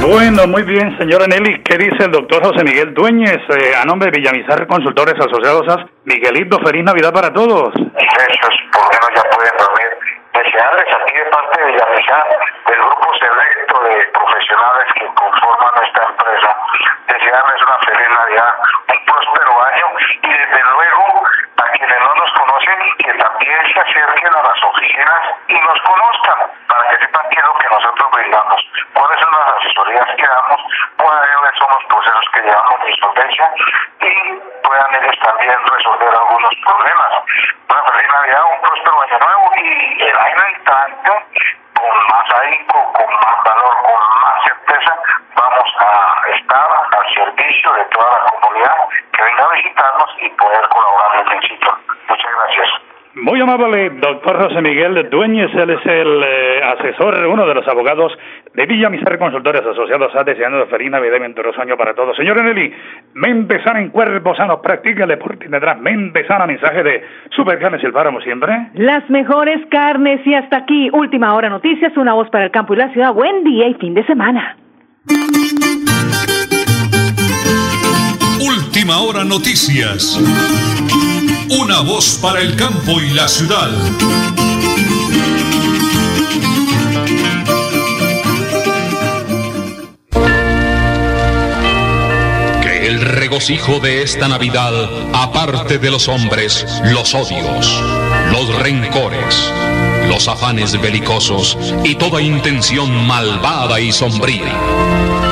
Bueno, 0.00 0.46
muy 0.46 0.62
bien, 0.62 0.96
señora 0.96 1.26
Nelly. 1.26 1.62
¿Qué 1.64 1.76
dice 1.76 2.04
el 2.04 2.12
doctor 2.12 2.40
José 2.44 2.62
Miguel 2.62 2.94
Dueñez 2.94 3.42
eh, 3.50 3.74
a 3.74 3.84
nombre 3.84 4.10
de 4.10 4.20
Villamizar 4.20 4.64
Consultores 4.68 5.14
Asociados 5.18 5.66
a 5.68 5.86
Miguelito? 6.04 6.56
Feliz 6.64 6.84
Navidad 6.84 7.12
para 7.12 7.32
todos. 7.32 7.74
Esos 7.74 8.54
menos 8.78 9.10
ya 9.10 9.22
pueden 9.26 9.56
dormir. 9.58 9.90
Desearles 10.32 10.86
aquí 10.86 11.18
de 11.18 11.24
parte 11.34 11.60
de 11.60 11.66
Villamizar, 11.72 12.24
del 12.68 12.78
grupo 12.78 13.10
selecto 13.18 13.74
de 13.82 14.06
profesionales 14.14 14.86
que 14.94 15.06
conforman 15.18 15.74
nuestra 15.74 16.04
empresa, 16.06 16.50
desearles 17.10 17.62
una 17.66 17.78
feliz 17.82 18.08
Navidad, 18.08 18.54
un 18.94 19.04
próspero 19.04 19.52
año 19.66 19.86
y 19.98 20.30
desde 20.30 20.62
luego 20.62 21.04
a 21.58 21.64
quienes 21.74 21.98
no 21.98 22.14
nos 22.14 22.30
conocen 23.38 23.72
que 23.72 23.80
acerquen 23.80 24.34
a 24.34 24.42
las 24.42 24.64
oficinas 24.64 25.22
y 25.48 25.54
nos 25.54 25.80
conozcan 25.82 26.38
para 26.66 26.88
que 26.88 27.04
sepan 27.04 27.28
qué 27.30 27.38
es 27.38 27.44
lo 27.44 27.54
que 27.54 27.68
nosotros 27.68 28.10
brindamos, 28.12 28.60
cuáles 28.94 29.20
son 29.20 29.30
las 29.32 29.56
asesorías 29.56 30.16
que 30.16 30.26
damos, 30.26 30.60
cuáles 30.96 31.58
son 31.58 31.68
los 31.70 31.84
procesos 31.84 32.26
que 32.32 32.40
llevamos 32.42 32.80
de 32.80 32.90
insolvencia 32.90 33.52
y 34.00 34.40
puedan 34.66 34.94
ellos 34.94 35.18
también 35.20 35.56
resolver 35.66 36.14
algunos 36.14 36.54
problemas. 36.64 37.12
Una 37.68 37.82
feliz 37.82 38.08
Navidad, 38.08 38.44
un 38.52 38.60
próspero 38.60 39.02
año 39.02 39.18
nuevo 39.18 39.52
y 39.56 40.02
el 40.02 40.18
año 40.18 40.42
entrante 40.56 41.10
con 41.74 42.06
más 42.10 42.40
ahínco, 42.42 42.92
con 42.92 43.14
más 43.14 43.44
valor, 43.44 43.76
con 43.82 44.20
más 44.22 44.42
certeza, 44.44 44.94
vamos 45.34 45.74
a 45.78 46.28
estar 46.34 46.68
al 46.90 47.14
servicio 47.14 47.72
de 47.72 47.84
toda 47.84 48.12
la 48.12 48.30
comunidad 48.30 48.76
que 49.12 49.22
venga 49.22 49.44
a 49.44 49.52
visitarnos 49.54 50.16
y 50.20 50.28
poder 50.30 50.68
colaborar 50.68 51.20
en 51.20 51.26
el 51.26 51.32
éxito. 51.38 51.78
Muchas 52.08 52.32
gracias. 52.34 52.87
Muy 53.14 53.40
amable, 53.40 53.90
doctor 54.00 54.42
José 54.42 54.60
Miguel 54.60 55.08
Dueñez. 55.10 55.50
Él 55.54 55.70
es 55.70 55.86
el 55.86 56.22
eh, 56.22 56.62
asesor, 56.62 57.26
uno 57.26 57.46
de 57.46 57.54
los 57.54 57.66
abogados 57.66 58.12
de 58.54 58.66
Villa 58.66 58.90
Miser 58.90 59.18
Consultores 59.18 59.62
Asociados 59.62 60.14
a 60.14 60.24
deseando 60.24 60.58
de 60.58 60.66
feliz 60.66 60.90
Navidad 60.90 61.16
y 61.16 61.20
venturoso 61.20 61.60
año 61.60 61.76
para 61.76 61.94
todos. 61.94 62.16
Señor 62.16 62.42
Nelly, 62.42 62.72
mente 63.14 63.62
sana 63.64 63.80
en 63.80 63.90
cuerpo 63.90 64.34
sano, 64.36 64.60
practica 64.60 65.04
el 65.04 65.08
deporte 65.10 65.46
y 65.46 65.50
tendrá 65.50 65.74
mente 65.74 66.26
sana, 66.26 66.46
mensaje 66.46 66.82
de 66.82 67.04
Supercarnes 67.30 67.82
y 67.82 67.86
el 67.86 67.92
Páramo 67.92 68.20
siempre. 68.20 68.68
Las 68.74 69.08
mejores 69.10 69.66
carnes 69.70 70.24
y 70.26 70.34
hasta 70.34 70.58
aquí, 70.58 70.90
última 70.92 71.34
hora 71.34 71.48
noticias, 71.48 71.96
una 71.96 72.14
voz 72.14 72.28
para 72.30 72.44
el 72.44 72.50
campo 72.50 72.74
y 72.74 72.76
la 72.76 72.92
ciudad. 72.92 73.12
Buen 73.14 73.42
día 73.42 73.68
y 73.68 73.74
fin 73.74 73.94
de 73.94 74.04
semana. 74.06 74.56
Última 78.40 78.98
hora 78.98 79.24
noticias. 79.24 80.18
Una 81.50 81.80
voz 81.80 82.18
para 82.20 82.40
el 82.40 82.56
campo 82.56 83.00
y 83.00 83.10
la 83.10 83.26
ciudad. 83.26 83.70
Que 92.60 92.86
el 92.86 93.00
regocijo 93.00 93.80
de 93.80 94.02
esta 94.02 94.28
Navidad 94.28 94.74
aparte 95.14 95.78
de 95.78 95.90
los 95.90 96.08
hombres 96.08 96.66
los 96.84 97.14
odios, 97.14 97.82
los 98.30 98.54
rencores, 98.58 99.50
los 100.08 100.28
afanes 100.28 100.78
belicosos 100.78 101.56
y 101.82 101.94
toda 101.94 102.20
intención 102.20 103.06
malvada 103.06 103.80
y 103.80 103.90
sombría. 103.90 105.27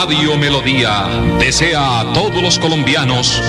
Radio 0.00 0.36
Melodía 0.36 1.08
desea 1.40 1.98
a 1.98 2.12
todos 2.12 2.40
los 2.40 2.56
colombianos 2.60 3.42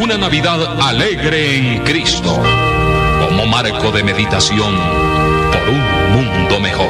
una 0.00 0.16
Navidad 0.16 0.80
alegre 0.80 1.58
en 1.58 1.84
Cristo, 1.84 2.42
como 3.20 3.44
marco 3.44 3.92
de 3.92 4.02
meditación 4.02 4.74
por 5.52 5.68
un 5.68 6.12
mundo 6.14 6.58
mejor. 6.58 6.88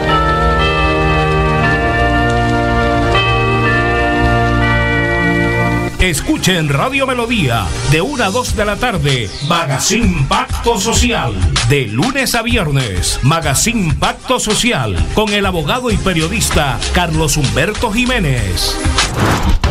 Escuche 6.00 6.56
en 6.56 6.70
Radio 6.70 7.06
Melodía 7.06 7.66
de 7.92 8.00
1 8.00 8.24
a 8.24 8.30
2 8.30 8.56
de 8.56 8.64
la 8.64 8.76
tarde 8.76 9.30
Magazine 9.46 10.24
Pacto 10.28 10.80
Social. 10.80 11.34
De 11.68 11.88
lunes 11.88 12.34
a 12.34 12.40
viernes, 12.40 13.20
Magazine 13.22 13.92
Pacto 13.94 14.40
Social 14.40 14.96
con 15.14 15.28
el 15.28 15.44
abogado 15.44 15.90
y 15.90 15.98
periodista 15.98 16.78
Carlos 16.94 17.36
Humberto 17.36 17.92
Jiménez. 17.92 18.78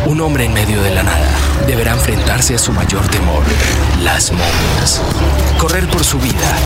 Un 0.06 0.20
hombre 0.20 0.44
en 0.44 0.54
medio 0.54 0.82
de 0.82 0.94
la 0.94 1.02
nada 1.02 1.28
deberá 1.66 1.92
enfrentarse 1.92 2.54
a 2.54 2.58
su 2.58 2.72
mayor 2.72 3.06
temor, 3.08 3.42
las 4.02 4.32
momias. 4.32 5.00
Correr 5.58 5.86
por 5.88 6.04
su 6.04 6.18
vida 6.18 6.64